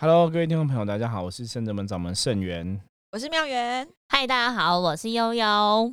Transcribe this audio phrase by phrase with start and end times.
[0.00, 2.80] Hello，各位听众朋友，大家好，我是圣者门掌门圣元。
[3.10, 5.92] 我是妙元，嗨，大家好，我是悠悠，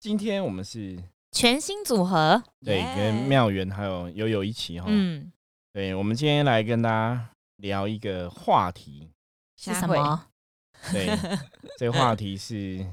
[0.00, 0.98] 今天我们是
[1.32, 5.30] 全新组合，对耶跟妙元还有悠悠一起哈，嗯，
[5.74, 7.28] 对，我们今天来跟大家
[7.58, 9.10] 聊一个话题，
[9.58, 10.28] 是什么？
[10.90, 11.06] 对，
[11.76, 12.86] 这个话题是，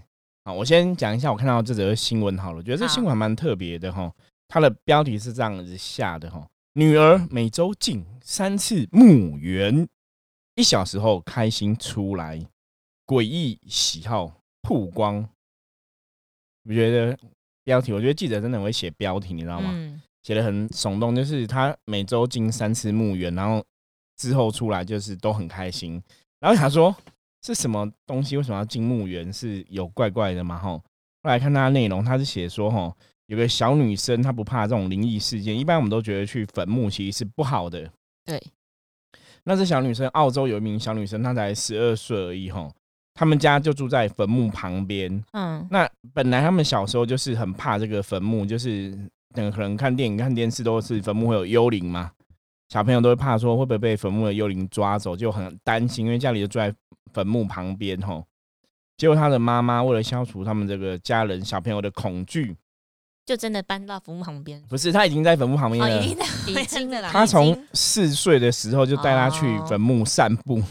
[0.44, 4.14] 好，我先讲一下我看到这则新闻好了，我觉得这新闻还蛮特别的哈，
[4.50, 9.88] 它的标题是这样子下的哈，女儿每周进三次墓园，
[10.56, 12.39] 一小时后开心出来，
[13.06, 15.28] 诡异喜好曝光。
[16.64, 17.18] 我觉得
[17.64, 19.71] 标题，我觉得记者真的很会写标题，你知道吗？
[19.74, 23.64] 嗯，写的很耸动，就是他每周进三次墓园，然后
[24.18, 26.02] 之后出来就是都很开心。
[26.39, 26.96] 然后想说
[27.46, 28.38] 是什么东西？
[28.38, 29.32] 为什么要进墓园？
[29.33, 30.58] 是有怪怪的吗？
[30.60, 30.78] 吼，
[31.24, 37.92] 后来看他内容，他是写说，吼，有个小女生她不怕这种灵异事件，一般我们都觉得去坟墓其实是不好的。
[38.23, 38.42] 对，
[39.45, 42.72] 那这小女生，澳洲有一名小女生，她才十二岁而已，吼，
[43.13, 48.97] 他们家就住在坟墓旁边，嗯，那本来他们小时候就是很怕这个坟墓，就是
[49.33, 52.11] 等可能看电影、看电视都是坟墓会有幽灵嘛，
[52.69, 56.73] 小朋友都会怕说会不会被坟墓的幽灵抓走，就很担心，因为家里就住在
[57.14, 58.25] 坟墓旁边吼。
[58.95, 62.55] 结果他的妈妈为了消除他们这个家人小朋友的恐惧，
[63.25, 69.65] 就真的搬到坟墓旁边，不是他已经在坟墓旁边哦，了，已经在已经了啦他从四岁的时候就带他去哦。
[69.65, 70.61] 坟墓散步，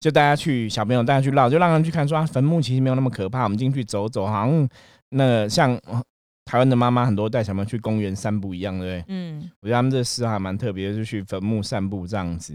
[0.00, 4.68] 就带他去小朋友带他去绕，就让他去看说啊，坟墓其实没有那么可怕，我们进去走走，好像
[5.10, 6.02] 那个像呃
[6.46, 9.14] 台湾的妈妈很多带小朋友去公园散步一样，对不对？
[9.14, 12.54] 嗯，我觉得他们这事还蛮特别的，就去坟墓散步这样子。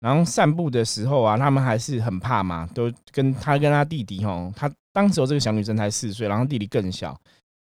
[0.00, 7.18] 然后散步的时候啊，他们还是很怕嘛，都跟他跟他弟弟吼，他当时候这个小女生才四岁，然后弟弟更小，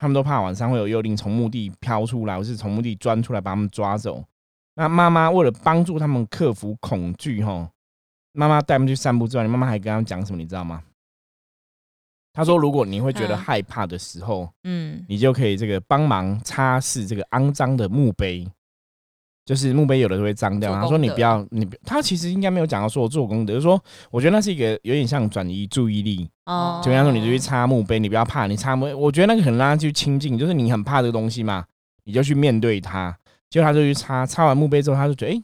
[0.02, 4.24] 他们都怕晚上会有幽灵从墓地飘出来，或是从墓地钻出来把他们抓走。
[4.74, 7.70] 那妈妈为了帮助他们克服恐惧，哈，
[8.31, 10.81] 妈妈带他们去散步之外，妈妈还跟他们讲什么，你知道吗？
[12.34, 18.50] 他说，如果你会觉得嗯害怕的时候，嗯，你就可以这个帮忙擦拭这个肮脏的墓碑，
[19.46, 20.74] 就是墓碑有的时候会脏掉。
[20.74, 26.29] 他说你不要，你他其实应该没有讲到说我做功德，就是说我觉得那是一个有点像转移注意力。
[26.46, 31.66] 哦，就跟他说你就去擦墓碑，你不要怕，你擦墓，我觉得那个可能让他去亲近，就是你很怕这个东西嘛，
[32.03, 33.18] 你就去面对它。
[33.50, 35.44] 结果他就去擦，擦完墓碑之后，他就觉得哎、诶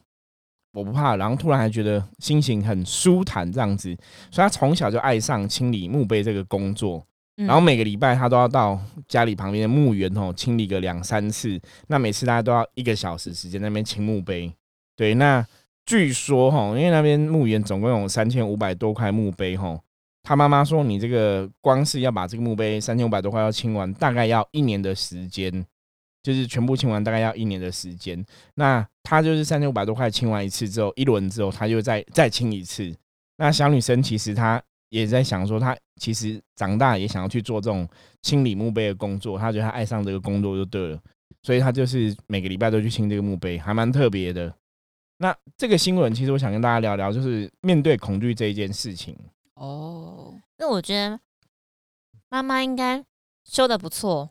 [0.74, 3.96] 我不怕，然后突然还觉得心情很舒坦这样子，
[4.30, 7.04] 所以他从小就爱上清理墓碑这个工作。
[7.38, 14.52] 然后每个礼拜他都要到家里旁边的墓园哦清理个两三次，那每次大家都要一个小时时间那边清墓碑。
[14.96, 15.46] 对，那
[15.86, 19.80] 据说哈，因为那边墓园总共有三千五百多块墓碑哈，
[20.24, 25.66] 他妈妈说你这个光是要把这个墓碑三千五百多块要清完，大概要一年的时间，
[26.24, 28.26] 就是全部清完大概要一年的时间。
[28.56, 32.94] 那他就是三千五百多块清完一次之后，一轮之后他就再再清一次。
[33.38, 37.88] 那小女生其实她也在想说，他其实长大也想要去做这种
[38.22, 41.00] 清理墓碑的工作，他觉得他爱上这个工作就对了，
[41.44, 44.54] 所以他就是每个礼拜都去清这个墓碑，还蛮特别的。
[45.20, 49.18] 那这个新闻其实我想跟大家聊聊，就是面对恐惧这一件事情。
[49.56, 51.20] 哦，那我觉得
[52.30, 53.04] 妈妈应该
[53.44, 54.30] 修的不错，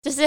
[0.00, 0.22] 就是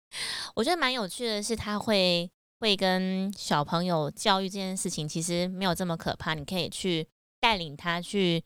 [0.56, 7.06] 我觉得蛮有趣的是，她会会跟小朋友教育这件事情，其实没有这么可怕，你可以去
[7.38, 8.42] 带领他去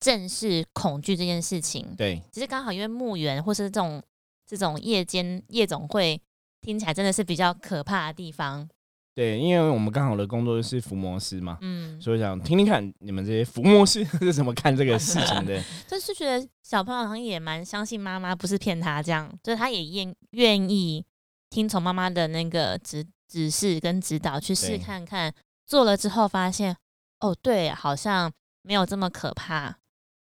[0.00, 1.94] 正视恐惧这件事情。
[1.96, 4.02] 对，只是刚好因为墓园或是这种
[4.46, 6.20] 这种夜间夜总会，
[6.60, 8.68] 听起来真的是比较可怕的地方。
[9.12, 15.60] 对，因为我们刚好的工作是伏魔师嘛，嗯，所以想听听看你们这些伏魔师 是怎么看这个事情的。
[15.86, 21.04] 就是觉得小朋友好像也蛮相信妈妈不是骗他这样，就是他也愿愿意
[21.50, 25.34] 听从妈妈的那个指指示跟指导去试看看，
[25.66, 26.74] 做了之后发现
[27.18, 29.76] 哦，对，好像没有这么可怕，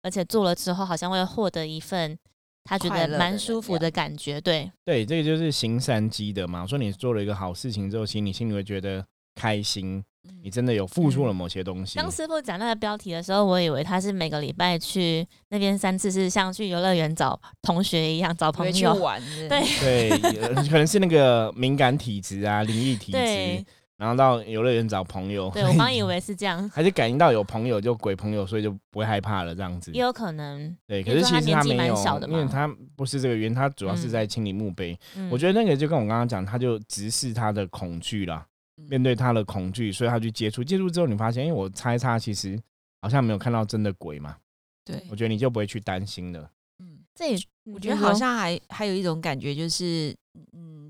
[0.09, 2.17] 而且做了之后好像会获得一份
[2.63, 6.65] 他觉得蛮舒服的感觉，对，对，这个就是行善积德嘛。
[6.65, 10.03] 说你做了一个好事情之后，其实你心里会觉得开心，
[10.41, 11.99] 你真的有付出了某些东西。
[11.99, 18.95] 当师傅讲那个标题的时候，我以为他是每个礼拜去那边三次，是像去游乐园找同学一样找朋友。
[18.95, 20.09] 玩，对对，
[20.41, 23.65] 呃可能是那个敏感体质啊，灵异体对质，
[23.99, 25.49] 然后到游乐园找朋友。
[25.53, 29.99] 对，我刚 以为是这样，还是感应到有朋友就鬼朋友，所以就不会害怕了这样子也。
[29.99, 30.73] 有可能。
[30.87, 34.97] 对，可是其实他年纪没有蛮小的，嘛因为他不是这个原因，他主要是嗯在清理墓碑。
[35.17, 38.47] 嗯我觉得那个就跟我刚刚讲，他就直视他的恐惧啦，
[38.77, 42.57] 嗯面对他的恐惧，所以他去接触，接触之后你发现，哎、我猜他其实
[43.01, 44.37] 好像没有看到真的鬼嘛，
[44.85, 46.49] 对我，觉得你就不会去担心了。
[46.81, 50.15] 嗯，这也我觉得好像还还有一种感觉，就是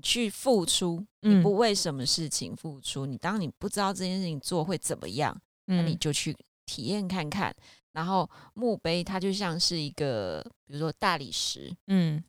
[0.00, 1.42] 嗯，去付出，你嗯。
[1.42, 5.98] 不为什么事情付出，你当你不知道这件事情做会怎么样，那你嗯。
[5.98, 6.36] 就去
[6.66, 7.54] 体验看看。
[7.92, 12.22] 然后墓碑它就像是一个，比如说大理石，嗯。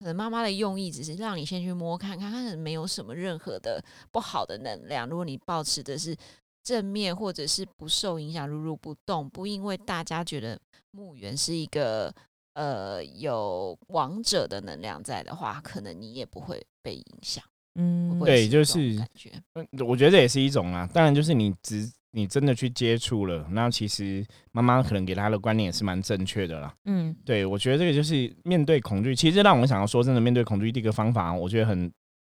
[0.00, 5.08] 可能妈妈的用意只是让你先去摸看看，看没有什么任何的不好的能量。
[5.08, 6.16] 如果你保持的是
[6.62, 10.56] 正面，或者是不受影响、如如不动，不因为大家觉得
[10.92, 12.14] 墓园是一个
[12.58, 17.44] 呃有王者的能量在的话，可能你也不会被影响。
[17.76, 19.30] 嗯对就是感觉。
[19.54, 20.88] 嗯我觉得这也是一种啊。
[20.92, 26.74] 当然，就是你只你真的去接触了，那其实妈妈可能给他的观念也是蛮正确的啦。
[26.86, 31.88] 嗯对，我觉得这个就是面对恐惧，其实让我想要说，真的面对恐惧，第一个方法，我觉得很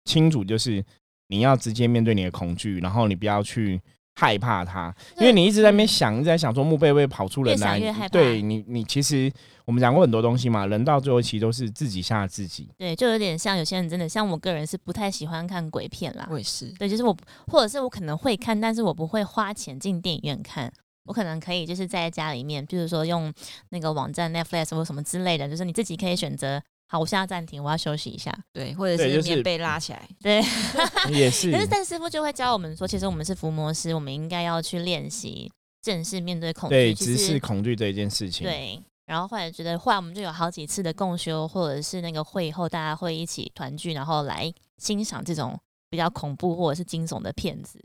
[0.06, 0.82] 清楚，就是
[1.28, 3.78] 你要直接面对你的恐惧，然后你不要去
[4.16, 9.30] 害怕他，因为你一直在那边想，一直在想说墓碑会不会跑出人来越害，怕对你，你其实
[9.64, 12.68] 我们讲过很多东西嘛，人到最后其实都是自己吓自己。
[12.78, 16.26] 对，就有点像有些人真的，像我个人是不太喜欢看鬼片啦。
[16.30, 17.16] 我也是，对，就是我，
[17.48, 20.72] 或者是我可能会看，但是我不会花钱进电影院看。
[21.06, 23.30] 我可能可以就是在家里面，比如说用
[23.68, 26.62] 那个网站 Netflix 或什么之类的，就是你自己可以选择。
[26.86, 28.32] 好，我现在暂停，我要休息一下。
[28.52, 30.42] 对，或者对就是是棉被拉起来， 对，
[31.10, 35.50] 也是可是但师傅就会教我们说，其实我们是伏魔师，我们应该要去练习
[35.82, 38.46] 正式面对恐惧，对，其直视实恐惧这一件事情。
[38.46, 38.80] 对。
[39.06, 45.60] 然后后来觉得，后来我们就有好几次的共修，或者是那个会后，大家会一起团聚，然后来欣赏这种
[45.90, 47.78] 比较恐怖或者是惊悚的片子。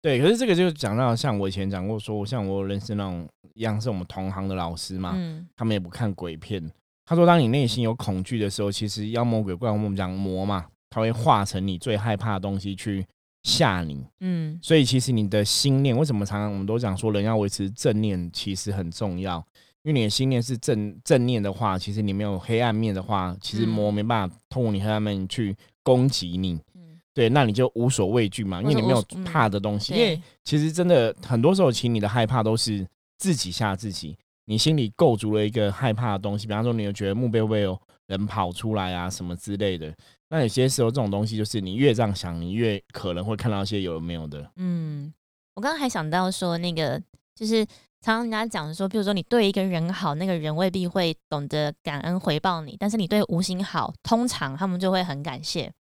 [0.00, 6.72] 对，可是这个就讲到像我以前讲过说，像我有认识那种一样是我们同行的老师嘛，嗯他们也不看鬼片。
[7.06, 13.04] 他说，当你内心有恐惧的时候，其实妖魔鬼怪，我们讲魔嘛，它会化成你最害怕的东西去
[13.42, 14.06] 吓你。
[14.20, 19.44] 嗯所以其实你的心念，为什么常常我们都讲说人要维持正念，其实很重要。
[19.82, 26.58] 因为你的心念是正正念的话，其实你没有黑暗面的话，其实嗯魔没办法通过你黑暗面去攻击你。
[26.74, 29.92] 嗯，对，那你就无所畏惧嘛，因为你没有怕的东西。
[29.92, 32.86] 因为对，其实真的很多时候，其实你的害怕都是
[33.18, 34.16] 自己吓自己。
[34.46, 39.94] 你心里构筑了一个害怕的东西，比方说，你又觉得墓碑会不会有人跑出来啊，什么之类的。
[40.28, 44.50] 那有些时候，这种东西就是你越这样想，你越可能会看到一些有没有的。
[44.56, 45.12] 嗯，
[45.54, 47.00] 我刚刚还想到说，那个
[47.34, 47.64] 就是
[48.00, 55.72] 常常人家讲说，比如说你对一个人好，那个人未必会懂得感恩回报你，但是你对无心好，通常他们就会很感谢。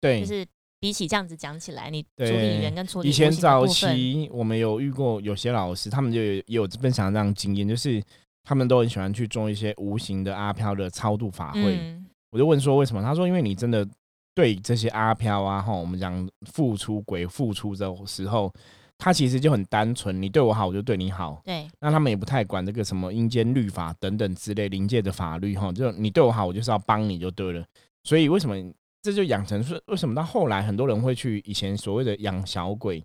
[0.00, 0.46] 对，就是
[0.80, 8.02] 比起这样子讲起来，你处理人跟处理以前早期我们有遇过有些老师，他们就有也有分享这样的经验，就是
[8.44, 11.76] 他们都很喜欢去做一些无形的阿飘的超度法会。
[11.76, 13.02] 嗯我就问说为什么？
[13.02, 13.88] 他说因为你真的
[14.34, 18.52] 对这些阿飘啊，哈，我们讲付出鬼付出的时候，
[18.98, 21.40] 他其实就很单纯，你对我好，我就对你好。
[21.42, 27.64] 对，那他们也不太管这个什么阴间律法等等之类临界的法律哈，就你对我好，我就是要帮你就对了。
[28.04, 28.54] 所以为什么
[29.02, 33.02] 这就养成是为什么到后来很多人会去以前所谓的养小鬼、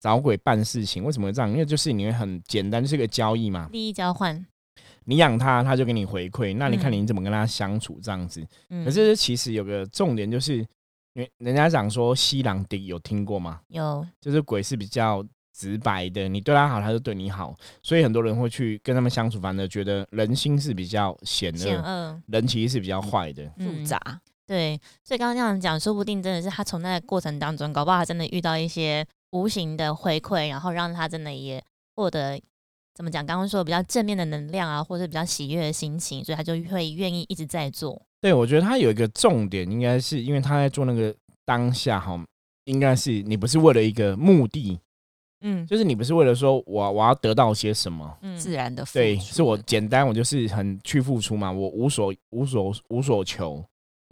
[0.00, 1.04] 找鬼办事情？
[1.04, 1.50] 为什么会这样？
[1.50, 3.68] 因为就是你会很简单，就是一个交易嘛。
[3.72, 4.44] 利益交换。
[5.04, 8.42] 你养它，它就给你回馈，那你看嗯你怎么跟它相处这样子。
[8.70, 10.56] 嗯，可是其实有个重点就是，
[11.12, 13.60] 因为人家讲说西郎迪有听过吗？
[13.68, 23.44] 有就是鬼是比较直白的，你对他好，他就对你好，所以很多人会去跟他们相处，反而觉得人心是比较险险恶，恶人其实是比较坏的。
[23.50, 24.00] 复嗯杂。
[24.46, 31.62] 对，所以刚刚这样讲，说不定真的是他从那个过程当中，搞不好他真的遇到一些无形的回馈，然后让他真的也
[31.96, 32.38] 获得
[32.94, 33.24] 怎么讲？
[33.24, 38.00] 刚刚说的比较正面的能量啊，或者比较喜悦的心情，所以他就会愿意一直在做。
[38.20, 41.14] 对，我觉得他有一个重点，应该是因为他在做那个
[41.46, 42.22] 当下哈，
[42.64, 44.78] 应该是你不是为了一个目的，
[45.40, 48.18] 嗯就是你不是为了说我我要得到些什么。
[48.22, 53.64] 嗯自然的付对，是我简单，我就是很去付出嘛，我无所无所无所求。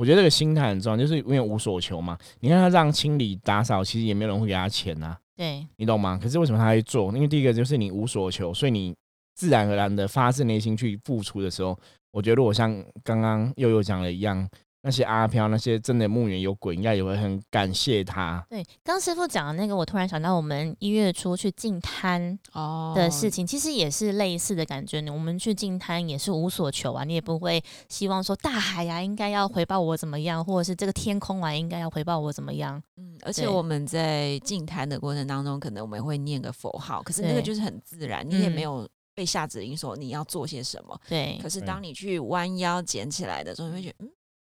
[0.02, 2.18] 我觉得这个心态很重要，就是因为无所求嘛。
[2.40, 6.18] 你看他这样清理打扫，其实也没有人会给他钱呐、对，你懂吗？
[6.21, 7.12] 可是为什么他会做？
[7.14, 8.92] 因为第一个就是你无所求，所以你
[9.37, 11.78] 自然而然的发自内心去付出的时候，
[12.11, 14.44] 我觉得如果像刚刚悠悠讲的一样，
[14.82, 18.44] 那些阿飘那些真的墓园有鬼，应该也会很感谢他。
[18.50, 25.00] 对，刚师傅讲的那个，我突然想到，我们一月初去进滩哦的事情，其实也是类似的感觉。
[25.10, 32.82] 我们去进滩也是无所求啊，你也不会希望说大海呀、应该要回报我怎么样，或者是这个天空啊应该要回报我怎么样。
[32.96, 41.00] 嗯，而且我们在进滩的过程当中，可能我们会念个佛号，可是那个就是很自然，你也没嗯有被下指令说你要做些什么。
[41.08, 44.10] 对可，是当你去弯腰捡起来的时候，你会觉得，嗯，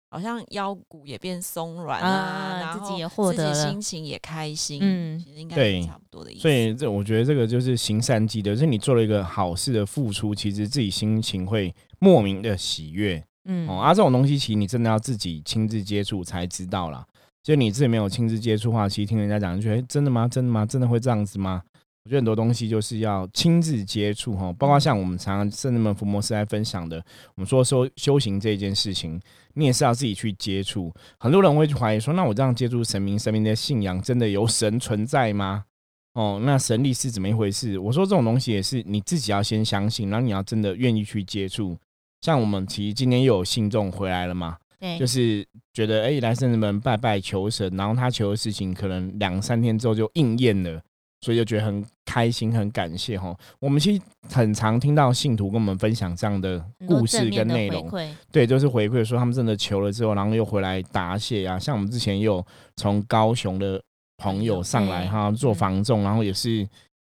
[0.09, 6.43] 好像腰骨也变松软啊，啊然后自己也获得自己了心情也开心，嗯其实应该是差不多的意思。
[6.43, 13.23] 所以这我觉得这个就是行善积德，就是你做了一个好事的付出，其实自己心情会莫名的喜悦。
[13.49, 17.07] 嗯哦，啊，这种东西其实你真的要自己亲自接触才知道啦。
[17.43, 20.27] 就你自己没有亲自接触的话，其实听人家讲，就觉得、诶真的吗？
[20.27, 20.67] 真的吗？
[20.67, 21.63] 真的会这样子吗？
[22.07, 29.21] 我觉得很多东西就是要亲自接触哈，包括像我们常常圣人们福摩斯来分享的，我们说说修行这件事情，
[29.55, 30.95] 你也是要自己去接触。
[31.19, 35.65] 很多人会去怀疑说，那我这样接触神明、神明的信仰，真的有神存在吗？
[36.13, 37.77] 哦，那神力是怎么一回事？
[37.77, 41.77] 我说这种东西也是你自己要先相信，然后你要真的愿意去接触。
[42.21, 50.81] 像我们其实今天又有信众回来了嘛，对，就是觉得哎，来圣人们拜拜求神，然后他求的事情可能两三天之后就应验了。
[51.21, 53.35] 所以就觉得很开心，很感谢哈。
[53.59, 57.91] 我们其实很常听到信徒跟我们分享这样的故事跟内容，
[58.31, 61.59] 对，就是回馈说他们真的求了之后，然后又回来答谢啊。
[61.59, 62.45] 像我们之前也有
[62.77, 63.83] 从高雄的
[64.19, 66.67] 朋友上来哈做房仲，然后也是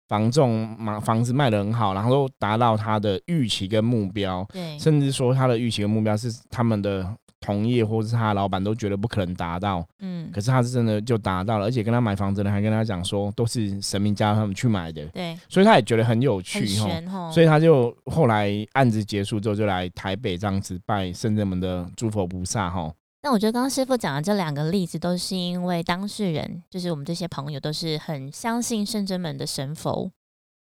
[0.08, 7.16] 房仲嘛，房子卖的很好，然后都达到他的预期跟目标，对，甚至说他的预期跟目标是他们的。
[7.42, 22.92] 同业或者是他的老板都觉得不可能达到，嗯，可是他是真的就达到了，而且跟他买房子的还跟他讲说都是神明家他们去买的，对，所以他也觉得很有趣哈，所以他就后来案子结束之后就来台北这样子拜圣人们的诸佛菩萨哈。
[23.26, 30.12] 那我觉得刚刚师傅讲的这两个例子都是因为当事人就是我们这些朋友都是很相信圣真门的神佛，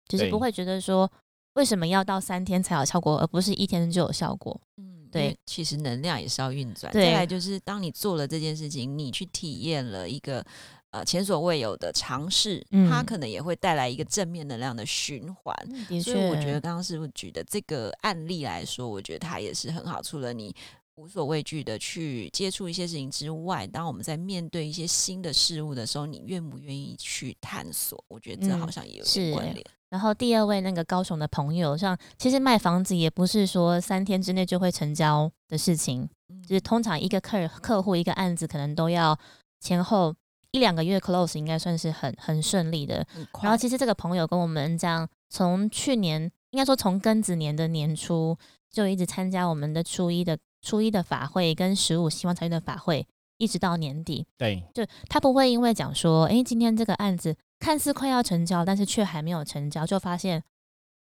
[0.08, 1.08] 就是不会觉得说
[1.54, 5.08] 为什么要到三天才有效果，而不是一天就有效果，嗯。
[5.12, 6.92] 对，其实能量也是要运转。
[6.92, 10.44] 再来就是，当你做了这件事情，你去体验了一个
[10.90, 15.56] 呃前所未有的尝试，它可能也会带来一个正面能量的循环。
[16.04, 20.02] 所以我觉得刚刚师傅举的这个案例来说，我觉得它也是很好。
[20.02, 20.54] 除了你
[20.98, 28.02] 无所畏惧的去接触一些事情之外，当我们在面对一些新的事物的时候，你愿不愿意去探索？
[28.08, 29.66] 我觉得这好像也有点关联。
[29.90, 36.10] 然后第二位那个高雄的朋友，像其实卖房子也不是说三天之内就会成交的事情，
[36.48, 39.18] 就是通常一个客客户一个案子可能都要
[39.60, 40.14] 前后
[40.52, 43.06] 一两个月 close，应该算是很很顺利的。
[43.42, 48.38] 然后其实这个朋友跟我们这样，从去年应该说从庚子年的年初
[48.72, 53.08] 就一直参加我们的初一的初一的法会跟十五希望财运的法会，
[53.38, 54.26] 一直到年底。
[54.38, 57.38] 对，就他不会因为讲说，哎，今天这个案子。
[57.58, 60.44] 看似快要成交，但是却还没有成交，就发现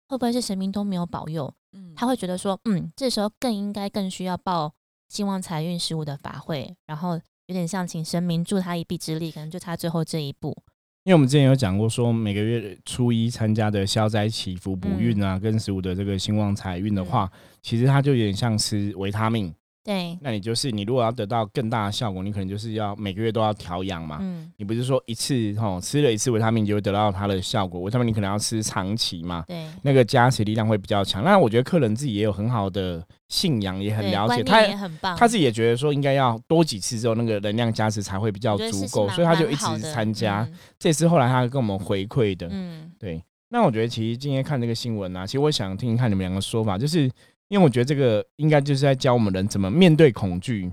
[0.08, 1.52] 会不会是神明都没有保佑？
[1.72, 4.72] 嗯，他会觉得说，嗯，这时候更应该更需要报
[5.08, 10.56] 希望财运十五的法会，然后有点像请神明助他一臂之力，可能就差最后这一步。
[11.02, 17.30] 因为我们之前有讲过，说每个月初一参加的消灾祈福补运啊，跟十五的这个兴旺财运的话，
[17.64, 19.52] 其实它就有点像吃维他命。
[19.82, 24.16] 对，那你就是你如果要得到更大的效果，你可能就是要每个月都要调养嘛。
[24.18, 29.44] 嗯，你不是说一次吼吃了一次维他命就会得到它的效果，维他命你可能要吃长期嘛。
[29.46, 31.22] 对，那个加持力量会比较强。
[31.22, 40.48] 那我觉得客人自己也有很好的信仰，也很了解，他也很棒，他自己也觉得说应该要多几次之后那个能量加持才会比较足够，所以他就一直参加。
[40.78, 43.22] 这次后来他跟我们回馈的，嗯，对。
[43.50, 47.10] 那我觉得其实今天看这个新闻啊，其实我想听一看你们两个说法，就是。
[47.54, 50.68] 因为我觉得这个应该就是在教我们人怎么面对恐惧，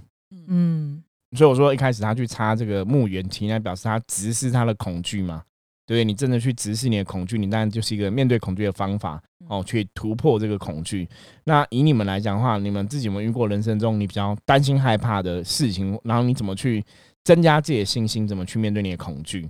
[0.48, 1.04] 嗯，
[1.38, 5.44] 所以我说一开始他去插这个墓园，其实表示他直视他的恐惧嘛，
[5.86, 6.04] 对？
[6.04, 11.08] 你真的去直视你的恐惧，你当然就是一个面对恐惧的方法哦，去突破这个恐惧。
[11.44, 16.00] 那以你们来讲的话，你们自己有没有遇过人生中你比较担心害怕的事情？
[16.04, 16.84] 然后你怎么去
[17.24, 18.28] 增加自己的信心？
[18.28, 19.48] 怎么去面对你的恐惧？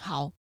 [0.00, 0.32] 好。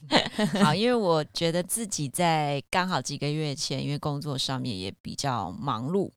[0.62, 6.10] 好，因为我觉得自己在刚好几个月前，因为工作上面也比较忙碌。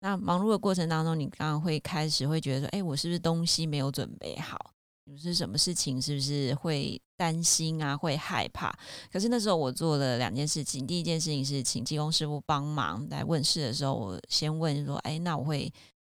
[0.00, 4.72] 那忙碌的过程当中，你刚刚会开始会觉得说：“哎，我是不是东西没有准备好？
[5.16, 6.00] 是什么事情？
[6.00, 7.96] 是不是会担心啊？
[7.96, 8.76] 会害怕？”
[9.10, 10.86] 可是那时候我做了两件事情。
[10.86, 15.72] 第一件事情是请技工师傅帮忙来问事的时候，我先问说：“哎，那我会。”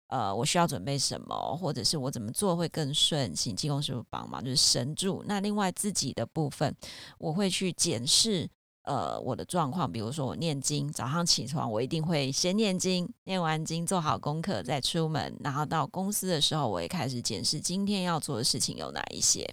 [0.08, 3.34] 呃，我需要准备什么，或者是我怎么做会更顺？
[3.34, 5.22] 请技工师傅帮忙，就是神助。
[5.26, 6.74] 那另外自己的部分，
[7.18, 8.48] 我会去检视
[8.84, 19.46] 呃我的状况，比如说我念经，早上起床我一定会先念经，念完经做好功课再出门，然后到公司的时候，我也开始检视今天要做的事情有哪一些，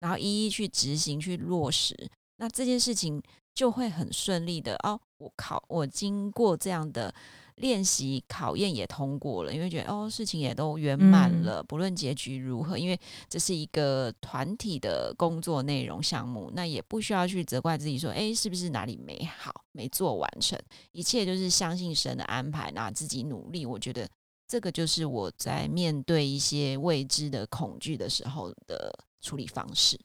[0.00, 3.22] 然后一一去执行去落实，那这件事情
[3.54, 5.00] 就会很顺利的哦。
[5.18, 7.14] 我考我经过这样的。
[7.56, 20.58] 练习考验也通过了，因为觉得哦，事情也都圆满了，不论结局如何，因为这是一个团体的工作内容项目，那也不需要去责怪自己说，哎，是不是哪里没好，没做完成，
[20.92, 23.64] 一切就是相信神的安排，那自己努力。
[23.64, 24.06] 我觉得
[24.46, 29.98] 这个就是我在面对一些未知的恐惧的时候的处理方式。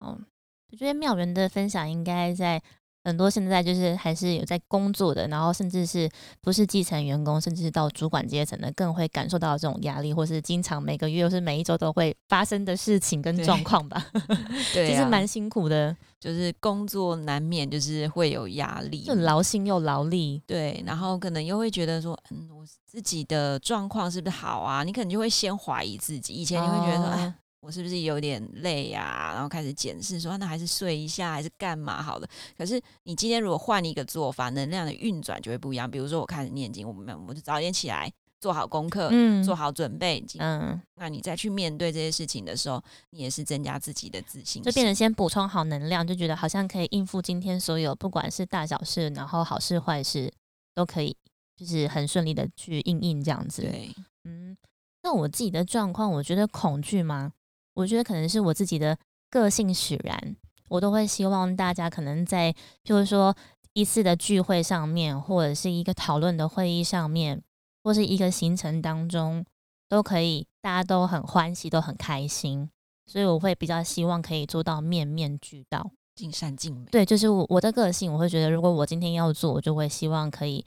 [0.00, 0.24] 嗯，
[0.70, 2.62] 我觉得妙人的分享应该在。
[3.04, 6.08] 很多现在就是还是有在工作的，然后甚至是
[6.40, 14.06] 不是基层员工，甚至是到主管阶层的，更会感受到这种压力，或是经常每个月或是每一周都会发生的事情跟状况吧。
[14.72, 20.42] 对 啊其实蛮辛苦的，就是工作难免就是会有压力，就劳心又劳力。
[20.46, 24.84] 对，然后可能又会觉得说，嗯，我自己的状况是不是好啊？
[24.84, 26.34] 你可能就会先怀疑自己。
[26.34, 32.28] 以前你会觉得说，哎、哦我是不是有点累呀、然后开始检视说，那还是睡一下，还是干嘛好了？
[32.58, 35.88] 可是你今天如果换一个做法，能量的运转就会不一样。
[35.88, 40.24] 比如说，我开始念经，我们我就早点起来，做好功课，嗯做好准备。
[40.40, 50.32] 嗯，那你再去面对这些事情的时候，你也是增加自己的自信，就变成先补充好能量，就觉得好像可以应付今天所有不管是大小事，然后好事坏事
[50.74, 51.16] 都可以，
[51.56, 53.62] 就是很顺利的去应应这样子。
[53.62, 54.56] 对，嗯，
[55.04, 57.30] 那我自己的状况，我觉得恐惧吗？
[57.74, 58.96] 我觉得可能是我自己的
[59.30, 60.36] 个性使然，
[60.68, 63.34] 我都会希望大家可能在，就是说
[63.72, 67.42] 一次的聚会上面，或者是一个讨论的会议上面，
[67.82, 69.44] 或是一个行程当中，
[69.88, 72.68] 都可以大家都很欢喜，都很开心，
[73.06, 75.90] 所以我会比较希望可以做到面面俱到。
[76.14, 76.84] 尽善尽美。
[76.90, 80.62] 对，就是我我的个性，我会觉得，如果我今天要做，我就会希望可以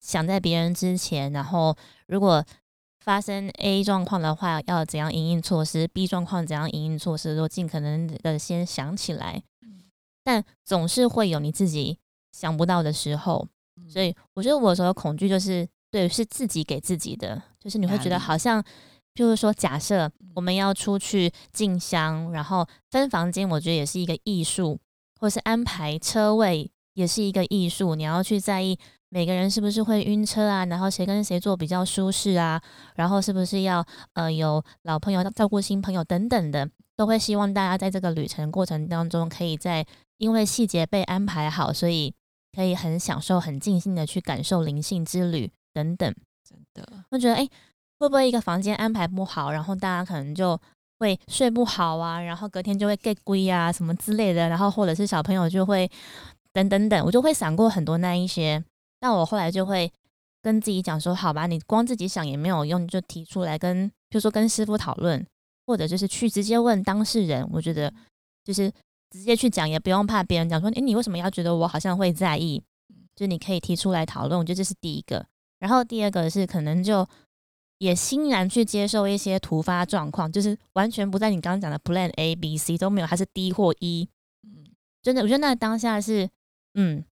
[0.00, 2.44] 想在别人之前，然后如果
[3.04, 9.42] 发生 A 状况的话，要怎样应应措施？；B 状况怎样应应措施，都尽可能的先想起来。
[10.22, 11.98] 但总是会有你自己
[12.32, 13.46] 想不到的时候，
[13.76, 13.86] 嗯。
[13.90, 18.62] 所以我觉得我所有恐惧就是对，是自己给自己的，就是你会觉得好像，
[19.14, 24.80] 譬如说，假设我们要出去进香，然后分房间，我觉得也是一个艺术，
[25.20, 27.94] 或是安排车位也是一个艺术。
[27.94, 28.78] 你要去在意
[29.10, 32.60] 每个人是不是会晕车啊，然后谁跟谁坐比较舒适啊，
[32.96, 33.84] 然后是不是要
[34.14, 39.86] 呃有老朋友照顾新朋友等等的，都会希望大家在这个旅程过程当中，可以在
[40.18, 42.12] 因为细节被安排好，所以
[42.56, 46.12] 可以很享受、很尽兴的去感受灵性之旅等等。
[46.48, 47.48] 真的，我觉得，哎、
[47.98, 50.60] 会不会一个房间安排不好，然后大家可能就
[50.98, 55.90] 会睡不好啊，然后隔天就会 get 归啊什么之类的，然后或者是小朋友就会
[56.54, 58.64] 等等等，我就会闪过很多那一些。
[59.00, 59.92] 那我后来就会
[60.40, 65.26] 跟自己讲说，好吧，你光自己想也没有用，你就提出来跟，就说跟师傅讨论，
[65.66, 67.46] 或者就是去直接问当事人。
[67.52, 67.92] 我觉得
[68.44, 68.70] 就是
[69.10, 72.62] 直接去讲，也不用怕别人讲说，诶，你为什么要觉得我好像会在意？
[73.16, 75.26] 就你可以提出来讨论，我觉得这是第一个。
[75.58, 77.06] 然后第二个是可能就
[77.78, 84.08] 也欣然去接受一些突发状况，就是完全不在你刚刚讲的 Plan A、B、C 都没有，它是 D 或 E。
[84.42, 84.64] 嗯，
[85.02, 86.28] 真的，我觉得那当下是，
[86.74, 87.04] 嗯，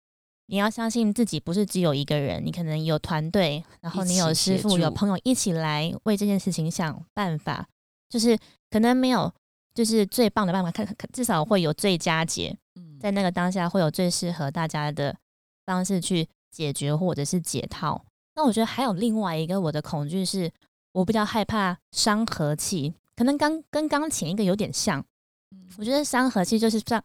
[0.47, 7.67] 你要相信自己不是只有一个人，你可能有团队，然后你有师傅、有朋友一起来为这件事情想办法，
[8.09, 8.39] 就是
[8.71, 9.33] 可能没有
[9.75, 15.17] 就是最棒的办法，看看至少会有最佳解，嗯在那个当下会有最适合大家的
[15.65, 18.05] 方式去解决或者是解套。
[18.35, 20.51] 那我觉得还有另外一个我的恐惧是，
[20.93, 25.05] 我比较害怕伤和气，可能刚跟刚前一个有点像。
[25.53, 27.03] 嗯我觉得伤和气就是像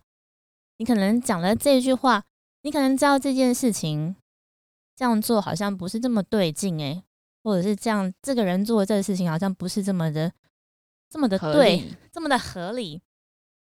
[0.78, 2.24] 你可能讲了这句话，
[2.66, 4.16] 你可能知道这件事情
[4.96, 7.04] 这样做好像不是这么对劲诶、
[7.44, 10.32] 或者是这样这个人做的这个事情好像不是这么的
[11.08, 13.00] 这么的对，这么的合理。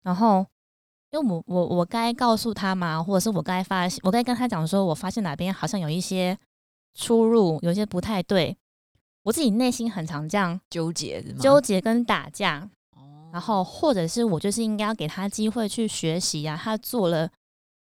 [0.04, 0.46] 然后，
[1.12, 6.38] 因为我我我该告诉他嘛，或者是我该发现，我该跟他讲说，我发现哪边好像有一些
[6.94, 8.58] 出入，有些不太对。
[9.24, 11.24] 我自己内心很常这样纠结？
[11.40, 17.30] 纠结跟打架，哦然后或者是我就是应该要给他机会去学习啊，他做了，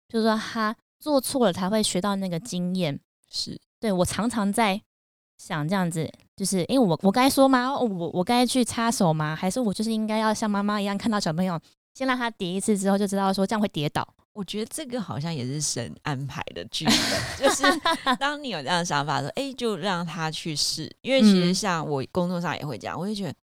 [0.10, 3.00] 就是说他做错了才会学到那个经验。
[3.30, 4.82] 是对我常常在
[5.38, 7.70] 想这样子，就是因为我我该说吗？
[7.70, 9.36] 哦我我该去插手吗？
[9.36, 11.60] 还是我就是应该要像妈妈一样，看到小朋友
[11.94, 14.08] 先让他跌一次之后，就知道说这样会跌倒。
[14.34, 16.96] 我觉得这个好像也是神安排的剧本，
[17.40, 17.64] 就 是
[18.20, 20.96] 当你有这样的想法的时候，哎、就让他去试。
[21.02, 23.34] 因为其实嗯像我工作上也会这样，我会觉得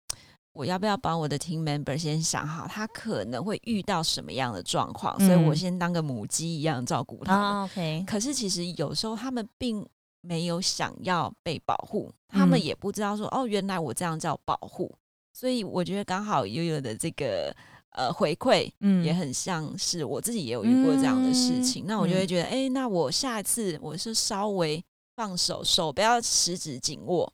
[0.55, 7.45] 我要不要帮我的 team member 先想好他可能会遇到什么样的状况，所以我嗯先当个母鸡一样照顾他们。
[7.45, 9.85] 啊，OK，可是其实有时候他们并
[10.21, 14.91] 没有想要被保护，他们嗯也不知道说、哦，原来我这样叫保护。
[15.33, 17.53] 所以我觉得刚好悠悠的这个
[17.91, 21.85] 呃回馈，嗯也很像是我自己也有遇过这样的事情。
[21.85, 24.81] 嗯那我就会觉得，哎、那我下一次我是稍微
[25.17, 27.33] 放手，手不要十指紧握。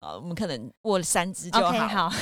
[0.00, 2.12] 呃，我们可能握三只就好好，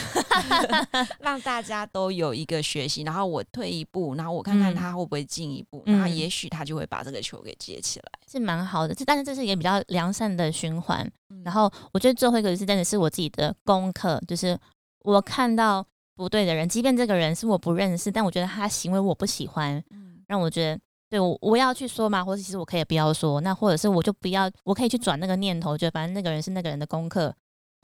[1.21, 8.07] 让大家都有一个学习，然后我退一步，然后我看看嗯他会不会进一步，嗯那也许他就会把这个球给接起来。
[8.31, 8.95] 是蛮好的。
[8.95, 11.07] 这但是这是一个比较良善的循环。
[11.29, 14.59] 嗯然后我觉得最后一个是真的是我自己的功课，就是
[15.01, 27.33] 我看到不对的人，即便这个人是我不认识，但我觉得他行为我不喜欢，嗯让我觉得对我我要去说嘛，或者其实我可以不要说，那或者是我就不要，我可以去转那个念头，就反正那个人是那个人的功课，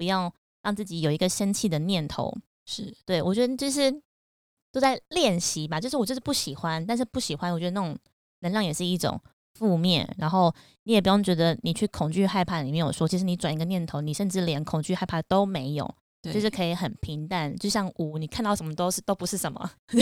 [0.03, 2.37] 不要让自己有一个生气的念头。
[2.67, 3.93] 是对我觉得就是
[4.73, 7.97] 都在练习吧，就是我就是不喜欢，但是不喜欢，我觉得那种
[8.41, 9.21] 能量也是一种
[9.55, 20.01] 负面，然后你也不用觉得你去恐惧害怕里面有说，其实你转一个念头，你甚至连恐惧害怕都没有，就是可以很平淡，就像无，你看到什么都是都不是什么嗯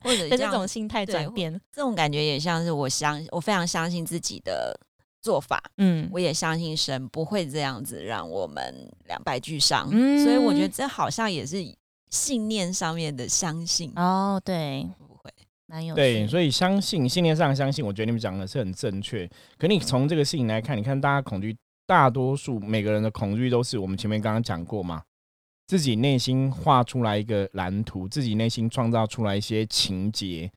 [0.00, 1.52] 或者 的这种心态转变。
[1.72, 4.78] 这种感觉也像是我相我非常相信自己的
[5.28, 10.24] 做法，嗯，我也相信神不会这样子让我们两败俱伤，嗯。
[10.24, 11.62] 所以我觉得这好像也是
[12.08, 15.30] 信念上面的相信，哦，对，不会？
[15.66, 19.28] 蛮有对，所以相信信念上相信，我觉得你们讲的是很正确。
[19.58, 21.54] 可你从这个事情来看，你看大家恐惧，
[21.86, 25.02] 大多数每个人的恐惧都是我们前面刚刚讲过嘛，
[25.66, 30.50] 自己内心画出来一个蓝图，自己内心创造出来一些情节，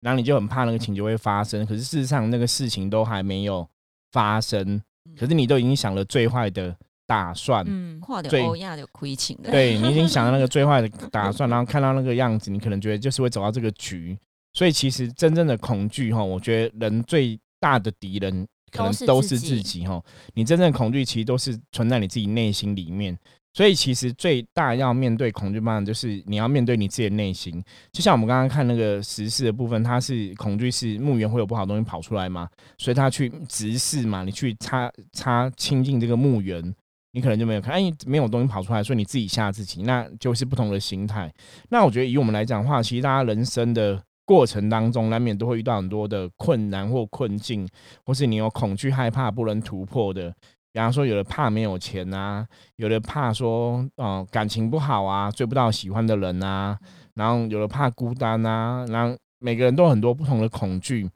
[0.00, 1.66] 然后你就很怕那个情节会发生。
[1.66, 3.68] 可是事实上，那个事情都还没有
[4.14, 4.80] 发生，
[5.18, 6.74] 可是你都已经想了最坏的
[7.04, 7.64] 打算。
[7.68, 14.16] 嗯，跨欧亚的亏情的，对你已经想到那个最坏的 打算，然后看到那个样子，你可能觉得就是会走到这个局。
[14.52, 20.00] 所以其实真正的恐惧哈，我觉得人最大的敌人可能都是自己自己哈。
[20.34, 23.18] 你真正的恐惧其实都是存在你自己内心里面。
[23.54, 27.62] 所以其实最大要面对恐惧方，就是你要面对你自己的内心。
[27.92, 36.74] 就像我们刚刚看那个实事的部分，它是恐惧是墓园会有不好的东西跑出来嘛，所以他去直视嘛，你去擦擦亲近这个墓园，
[37.12, 41.32] 你可能就没有看，哎，没有东西跑出来，所以你自己吓自己，那就是不同的心态。
[41.70, 47.68] 那我觉得以我们来讲的话，其实大家人生的过程当中，难免都会遇到很多的困难或困境，
[48.04, 50.34] 或是你有恐惧、害怕不能突破的。
[50.74, 52.44] 比方说，有的怕没有钱啊，
[52.76, 56.76] 有的怕说，哦、感情不好啊，追不到喜欢的人啊，
[57.14, 61.08] 然后有的怕孤单啊，然后每个人都有很多不同的恐惧。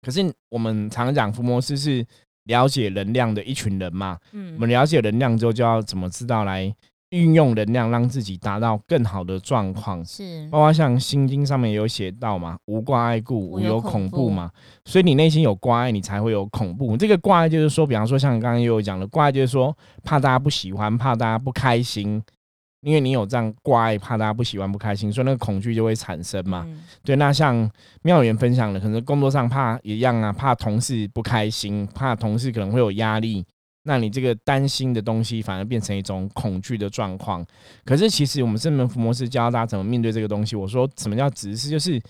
[0.00, 2.02] 可是我们常讲福摩斯是
[2.44, 6.74] 了解能量的一群人嘛，嗯我们了解能量之后，就要怎么知道来
[7.12, 10.04] 运用能量，让自己达到更好的状况。
[10.04, 14.50] 是包括像《心经》上面也有写到嘛，无挂碍故，无有恐恐怖怖嘛。
[14.84, 16.96] 所以你内心有挂碍，你才会有恐怖。
[16.96, 22.22] 这个挂碍就是说，比方说像刚刚也有讲的，挂碍就是说怕大家不喜欢，怕大家不开心，
[22.80, 26.64] 因为你有这样挂碍，怕大家不喜欢不开心，所以那个恐惧就会产生嘛。
[26.66, 27.70] 嗯对，那像
[28.02, 33.44] 妙言分享的，可能工作上怕一样啊，怕同事不开心，怕同事可能会有压力，
[33.84, 37.44] 那你这个担心的东西反而变成一种恐惧的状况。
[37.84, 40.54] 可是其实我们圣门福摩斯教大家怎么面对这个东西。
[40.56, 42.00] 我说什么叫直视，就是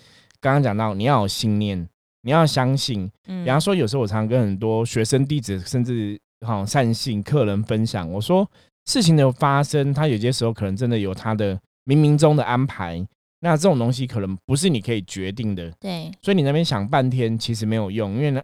[0.40, 1.88] 刚刚讲到你要有信念，
[2.22, 3.10] 你要相信。
[3.26, 8.48] 嗯比方说，有时候我常常跟很多学生弟子，甚至好善信客人分享，我说
[8.86, 11.54] 事情的发生，它有些时候可能真的有它的
[11.86, 13.06] 冥冥中的安排。
[13.44, 18.40] 那这种东西可能不是你可以决定的，对，所以你那边想半天其实没有用，因为呢，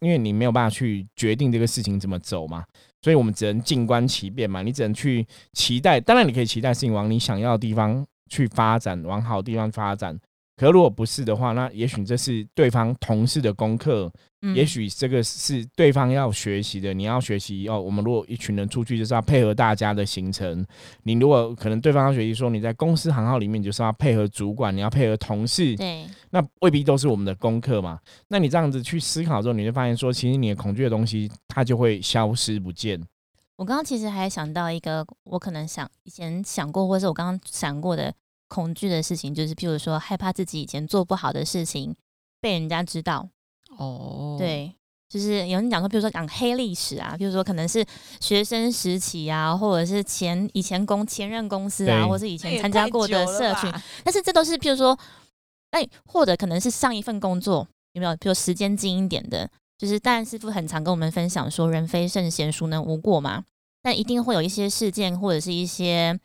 [0.00, 2.64] 因为你没有办法去决定这个事情怎么走嘛，
[3.02, 6.00] 所以我们只能静观其变嘛，你只能去期待。
[6.00, 10.18] 当然，你可以期待事情往你想要的地方去发展，往好的地方发展。
[10.60, 16.92] 可如果不是的话，那也许这是对方同事的功课，嗯也许这个是对方要学习的。
[16.92, 20.62] 你要学习哦，我们如果一群人出去，就是要配合大家的行程。
[21.04, 27.98] 你如果可能对方要学习说，你在公司行号里面，你就是要配合主管，你要配合同事，对，那未必都是我们的功课嘛。
[28.28, 33.02] 那你这样子去思考之后，你会发现说，其实你的恐惧的东西，它就会消失不见。
[33.56, 38.12] 我刚刚其实还想到一个，我可能想以前想过，或者是我刚刚想过的
[38.50, 41.94] 恐惧的事情，就是譬如说害怕自己以前做不好的事情
[42.40, 43.28] 被人家知道。
[43.78, 44.74] 哦，，对，
[45.08, 47.86] 就是有人讲说，比如说讲黑历史啊，比如说可能是
[48.20, 54.98] 学生时期啊，或者是前以前公前任公司啊，或是以前参加过的社群，群，但是这都是譬如说，
[55.70, 63.44] 哎，或者可能是上一份工作有没有，比如时间近一点的，就是当然师傅很常跟我们分享说，人非圣贤，孰能无过嘛？
[63.82, 66.18] 但一定会有一些事件或者是一些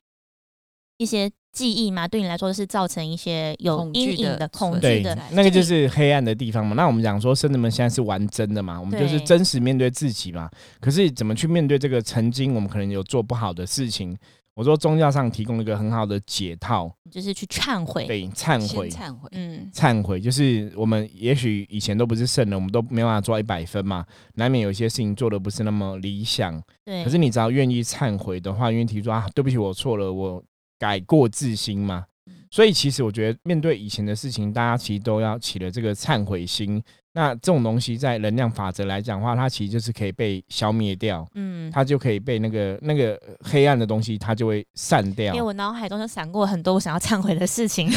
[0.97, 6.75] 一些记忆嘛，对你来说是造成一些有阴影的的恐惧的，那个就是黑暗的地方嘛。
[6.75, 10.49] 那我们讲说，圣人们现在是玩真的嘛，我们就是真实面对自己嘛。
[10.79, 14.17] 可是怎么去面对这个曾经我们可能有做不好的事情？
[14.55, 18.89] 我说宗教上提供一个很好的解套，就是去忏悔，对，忏悔。
[18.89, 24.05] 忏悔，嗯，忏悔就是我们也许以前都不是圣人，我们都没办法做到一百分嘛，
[24.35, 26.57] 难免有一些事情做的不是那么理想。
[26.85, 27.03] 对。
[27.03, 30.41] 可是你只要愿意忏悔的话，愿意提出啊，对不起，我错了，我
[30.79, 32.05] 改过自新嘛。
[32.49, 36.81] 所以其实我觉得面对以前的事情，大家其实都要起了这个忏悔心。
[37.13, 45.41] 那这种东西在能量法则来讲的话，它其实就是可以被消灭掉，嗯，它就可以被那个那个黑暗的东西，它就会散掉因为。
[45.41, 47.89] 我脑海中就闪过很多我想要忏悔的事情。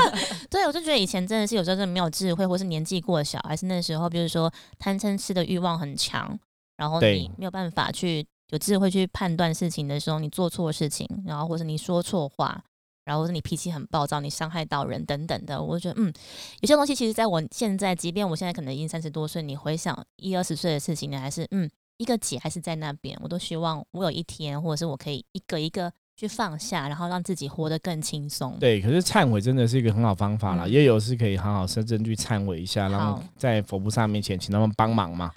[0.50, 6.38] 对，我就觉得以前真的是有时候真的没有智慧，或是年纪过小，还是那时候，比如说贪嗔痴的欲望很强，
[6.76, 12.62] 然后你没有办法去有智慧去判断事情的时候，你做错事情，然后或者你说错话。
[13.04, 16.12] 然后或者你脾气很暴躁，你伤害到人等等的，我就觉得嗯，
[16.60, 28.58] 有些东西其实在我现在，即便我现在可能已经三十多岁，你回想一二十岁的事情，你还是嗯一个结还是在那边，我都希望我有一天，或者是我可以一个一个去放下，然后让自己活得更轻松。
[28.58, 35.30] 对，可是忏悔真的是一个很好方法啦，嗯也有是可以好好深圳去忏悔一下，然后在佛菩萨面前请他们帮忙嘛。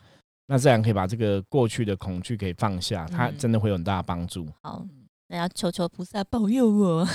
[0.51, 4.47] 那这样可以把这个过去的恐惧给放下，它嗯真的会有很大的帮助。
[4.63, 4.83] 好，
[5.27, 7.07] 那要求求菩萨保佑我。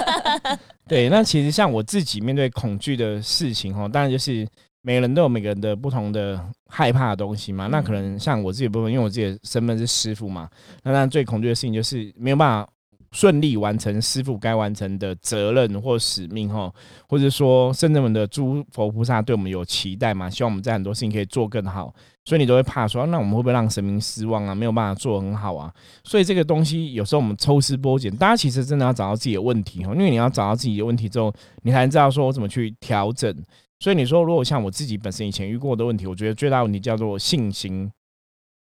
[0.88, 4.48] 对，那其实像我自己面对恐惧的事情哦，当然就是
[4.80, 7.66] 每个人都有每个人的不同的害怕的东西嘛。
[7.66, 10.48] 那可能像我自己的部分，因为我自己的身份是师傅嘛，
[10.82, 12.70] 那当然最恐惧的事情就是没有办法
[13.12, 16.72] 顺利完成师傅该完成的责任或使命哈，
[17.08, 24.54] 或者说甚至我们的诸佛菩萨对我们有期待嘛，希望我们在很多事情可以做更好，所以你都会怕说，那我们会不会让神明失望啊？
[24.54, 25.72] 没有办法做很好啊？
[26.04, 31.32] 所以这个东西有时候我们抽丝剥茧，大家其实真的要找到自己的问题哈，因为你要找到自己的问题之后，
[31.62, 33.34] 你才能知道说我怎么去调整。
[33.80, 37.90] 所以你说，如果像我自己本身以前遇过的问题，我觉得最大问题叫做信心。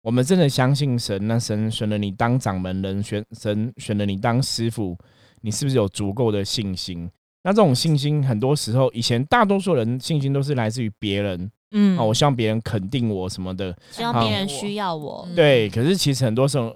[0.03, 4.97] 我们真的相信神，那神选了你当掌门人，选神选了你当师傅，
[5.41, 7.11] 你是不是有足够的信心？
[7.43, 15.27] 那这种信心，很多时候以前大多数人信心都是来自于别人嗯啊，我希望别人肯定我什么的，希望别人需要我。
[15.29, 16.75] 嗯对，可是其实很多时候，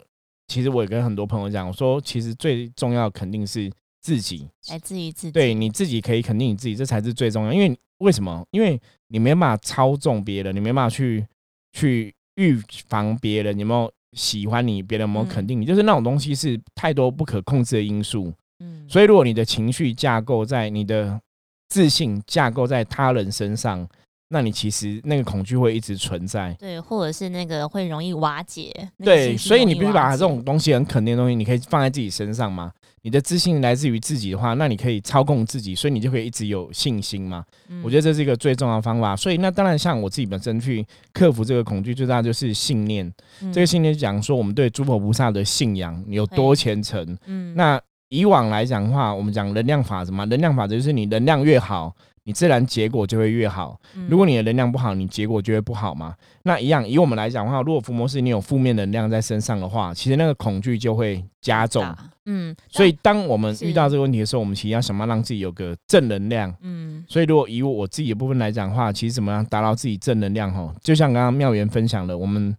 [0.48, 5.32] 其实我也跟很多朋友讲，我说其实最重要肯定是自己，来自于自己。
[5.32, 7.52] 对你自己可以肯定你自己，这才是最重要。
[7.52, 8.44] 因为为什么？
[8.50, 11.24] 因为你没办法操纵别人，你没办法去
[11.72, 18.32] 去预防别人有没有喜欢你，别人有没有肯定你，就是那种东西是太多不可控制的因素。
[18.58, 21.20] 嗯，所以，如果你的情绪架构在你的
[21.68, 23.86] 自信架构在他人身上，
[24.32, 26.54] 那你其实那个恐惧会一直存在。
[26.58, 28.72] 对，或者是那个会容易瓦解。
[28.96, 32.70] 那个对，所以你必须把这种东西很肯定的东西，你可以放在自己身上嘛。
[33.02, 37.44] 你的自信来自于自己的话，那你可以操控自己，所以你就可以一直有信心嘛。
[37.68, 39.16] 嗯我觉得这是一个最重要的方法。
[39.16, 43.10] 所以那当然，像我自己本身去克服这个恐惧，最大就是信念。
[43.40, 47.18] 嗯这个信念讲说，我们对诸佛菩萨的信仰有多虔诚。
[47.26, 51.94] 嗯那以往来讲的话，我们讲能量法则嘛，能量法则就是你能量越好，
[52.30, 53.76] 你自然结果就会越好。
[53.96, 56.14] 嗯如果你的能量不好，你结果就会不好嘛。
[56.44, 61.84] 那一样，以我们来讲的话，如果伏魔是你有负面能量在身上的话，其实那个恐惧就会加重。
[62.26, 66.54] 嗯，所以，当我们遇到这个问题的时候，我们其实要想办法让自己有个正能量。
[66.62, 70.54] 嗯所以，如果以我自己的部分来讲的话，其实怎么样达到自己正能量？
[70.54, 72.56] 吼，就像刚刚妙元分享的，我们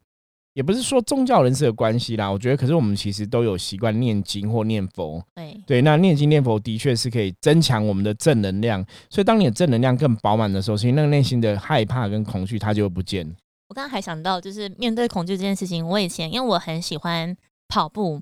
[0.54, 5.24] 也不是说宗教人士的关系啦，我觉得，可是我们其实都有习惯念经或念佛。
[5.34, 8.86] 对，对，那念经念佛的确是可以增强我们的正能量。
[9.10, 13.26] 所以，当你的正能量更饱满的时候，其实那个内心的害怕跟恐惧它就会不见。
[13.70, 17.34] 我刚刚还想到，就是面对恐惧这件事情，我以前因为我很喜欢
[17.70, 18.22] 跑步，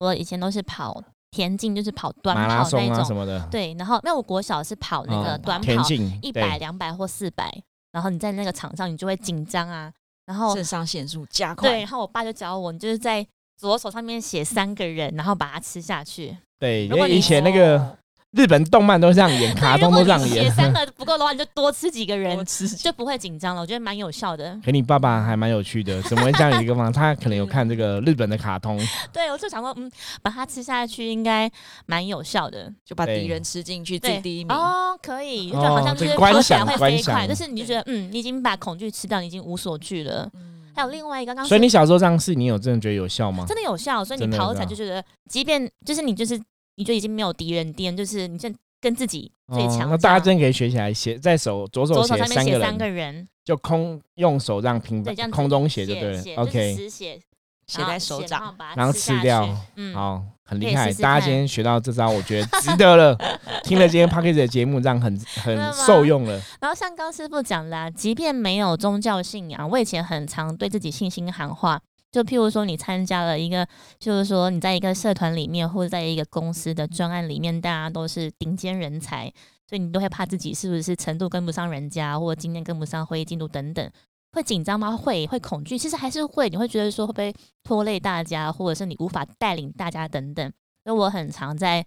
[0.00, 3.16] 我以前都是跑田径，就是跑短马拉跑松啊什那种。
[3.16, 5.72] 么的，对，然后那我国小是跑那个哦短跑，
[6.20, 7.50] 一百、两百或四百，
[7.92, 9.90] 然后你在那个场上，你就会紧张啊。
[10.30, 16.36] 然后肾上腺素加快对，然，后我爸就教我，你就是在左手上面写三个人，然后把它吃下去。
[16.60, 17.98] 对，因为以前那个
[18.32, 20.44] 日本动漫都这样演，卡，通都这样演。
[20.44, 23.60] 写三个不够的话，你就多吃几个人， 吃就不会紧张了。
[23.60, 24.56] 我觉得蛮有效的。
[24.64, 27.00] 可你爸爸还蛮有趣的，怎么会这样一个方法？
[27.00, 28.78] 他可能有看这个日本的卡通，
[29.12, 29.90] 对，我就想说，嗯，
[30.22, 31.50] 把它吃下去应该
[31.86, 32.72] 蛮有效的。
[32.84, 34.56] 就把对敌人吃进去，自己，第一名。
[34.56, 40.30] 哦，可以，就哦好像就是这个观跑起来想会飞快，想就是你就觉得，嗯，你已经把恐惧吃掉，你已经无所惧了。
[40.34, 43.44] 嗯还有另外一个，刚刚所以你小时候这样试，你有真的觉得有效吗？
[43.46, 46.40] 真的有效，所以你跑起来就觉得，即便就是你就是
[46.76, 57.20] 你就已经没有敌人，敌人就是你现跟自己最强、哦那大家真的可以学起来，写在手左手左手写上面写三三个人，个人，就空用手这样平对，这样子空中写就对了 OK，实写，
[57.66, 59.46] 写在手掌，，然然后后吃掉。
[59.76, 60.92] 嗯，好，很厉害。
[60.94, 63.16] 大家今天学到这招，我觉得 值得了。
[63.62, 66.40] 听了今天 p a c k a g e 的节目，这样很很受用了。
[66.60, 71.80] 然后像高师傅讲啦，即便没有宗教信仰，我以前很常对自己信心喊话。
[72.10, 73.66] 就譬如说，你参加了一个，
[73.98, 79.32] 就是说你在一个社团里面，或者在一个公司的专案里面，大家都是顶尖人才，
[79.68, 83.90] 所以你都会怕自己是不是程度跟不上人家，或者今天跟不上会议进度等等，
[84.32, 84.96] 会紧张吗？
[84.96, 90.52] 会，会恐惧，其实还是会，你会觉得说会不会拖累大家，或者是你无法带领大家等等。
[90.82, 91.84] 所以我很常在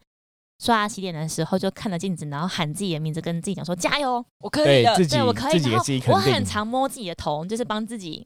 [0.60, 5.08] 刷牙洗脸的时候，就看着镜子，然后喊自己的名字，跟自己讲说加油，我可以的对自。
[5.08, 5.62] 己对我可以。
[5.62, 8.26] 然后我很常摸自己的头，就是帮自己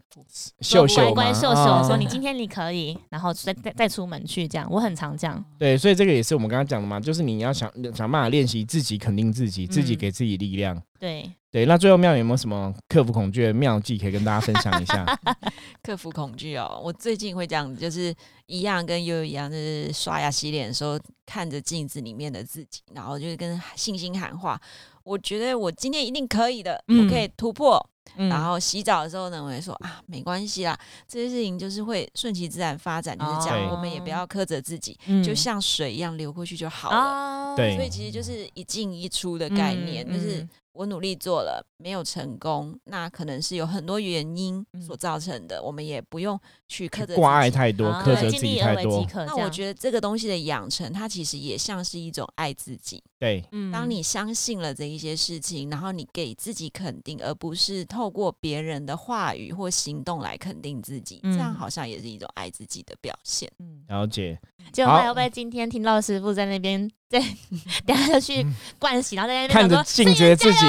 [0.62, 4.68] 秀秀嘛乖乖秀秀，啊说你今天你可以，然后再再再出门去这样。
[4.70, 5.44] 我很常这样。
[5.58, 10.82] 对，所以这个也是我们刚刚讲的嘛，就是你要想想办法练习自己肯定自己，自己嗯给自己力量。
[10.99, 15.05] 对，对，那最后妙有没有什么克服恐惧的妙计可以跟大家分享一下？
[15.83, 18.13] 克服恐惧哦，我最近会这样子，就是
[18.47, 24.60] 一样跟悠悠一样，就是刷牙洗脸的时候看着镜子里面的自己，然后就是跟信心喊话，
[25.03, 27.77] 我觉得我今天一定可以的，嗯我可以突破。
[28.15, 28.29] 嗯。
[28.29, 33.73] 然后洗澡的时候呢，我也说啊，没关系啦，这些事情就是会顺其自然发展，就是这样，哦。
[33.75, 35.21] 我们也不要苛责自己，嗯。
[35.21, 36.97] 就像水一样流过去就好了。
[36.97, 47.50] 啊对所以其实就是一进一出的概念，嗯就是嗯我努力做了，没有成功，那可能是有很多原因嗯所造成的，我们也不用去苛责挂碍。
[47.50, 49.12] 太多，啊苛责自尽力己太多而为即。
[49.12, 49.26] 可。
[49.26, 53.04] 那我觉得这个东西的养成，它其实也像是一种爱自己。
[53.18, 63.52] 对，得当你相信了这一些事情，然后你给自己肯定，而不是透过别人的话语或行动来肯定自己，嗯这样好像也是一种爱自己的表现。
[63.58, 64.40] 嗯，了解。
[64.72, 67.20] 结果好会不会今天听到师傅在那边，在
[67.86, 68.46] 等下就去
[68.78, 70.60] 灌洗，然后在那边看着镜子自己，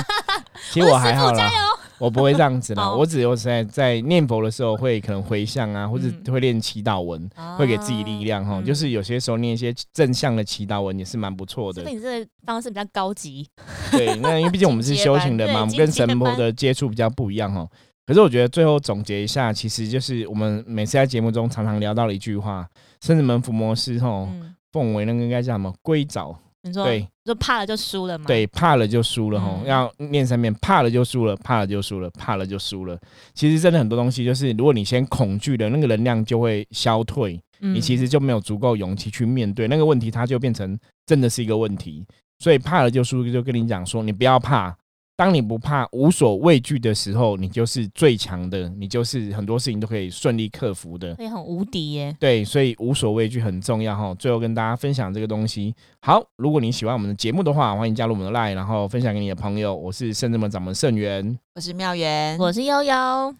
[0.72, 1.50] 其实我还好啦，
[1.98, 2.84] 我不会这样子啦。
[2.84, 8.60] 哦我只有在在念佛的时候会可能回向啊，或者嗯会练祈祷文，会给自己力量哈。
[8.60, 11.94] 嗯就是有些时候念一些正向的祈祷文也是蛮不错的师傅，。
[11.94, 13.48] 你这个方式比较高级，
[13.90, 17.66] 对，那因为毕竟我们是修行的嘛，我们跟神婆的接触比较不一样哈。
[18.04, 22.66] 可是我觉得最后总结一下，其实就是我们每次在节目中常常聊到的一句话：
[23.00, 26.36] 圣子门伏魔师吼，嗯，奉为那个应该叫什么归早？
[26.64, 32.96] 你说对就怕了就输了嘛？，对，怕了就输了吼，嗯要念三遍，怕了就输了，怕了就输了，怕了就输了。
[33.34, 42.06] 其实真的很多东西，就是如果你先恐惧了，那个能量就会消退，嗯你其实就没有足够勇气去面对那个问题，它就变成真的是一个问题。
[42.38, 44.76] 所以怕了就输，就跟你讲说，你不要怕。
[45.22, 51.14] 当你不怕、无所畏惧的时候，你就是最强的，你就是很多事情都可以顺利克服的。
[51.14, 52.12] 会很无敌耶。
[52.18, 54.12] 对，所以无所畏惧很重要哈。
[54.18, 55.72] 最后跟大家分享这个东西。
[56.00, 59.72] 好，如果你喜欢我们的节目的话，欢迎加入我们的 line，然后分享给你的朋友。
[59.72, 62.94] 我是圣智门掌门圣元，我是妙元，我是悠悠，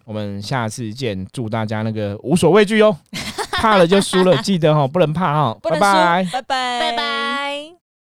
[0.05, 1.27] 我们下次见。
[1.33, 2.95] 祝大家那个无所畏惧哟，
[3.51, 5.57] 怕了就输了， 记得哈，不能怕哈。
[5.61, 7.82] 拜拜，拜拜，拜拜。